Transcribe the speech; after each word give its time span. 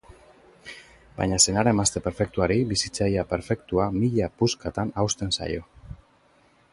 Baina 1.17 1.37
senar-emazte 1.43 2.01
perfektuari, 2.07 2.57
bizitza 2.73 3.09
ia 3.17 3.27
perfektua 3.33 3.87
mila 3.99 4.31
puskatan 4.41 4.95
hausten 5.03 5.37
zaio. 5.39 5.69